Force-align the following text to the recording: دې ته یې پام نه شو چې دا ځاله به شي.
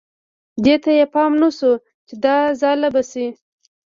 دې 0.63 0.75
ته 0.83 0.91
یې 0.97 1.05
پام 1.13 1.31
نه 1.41 1.49
شو 1.57 1.71
چې 2.07 2.13
دا 2.23 2.37
ځاله 2.59 2.89
به 2.93 3.01
شي. 3.11 3.27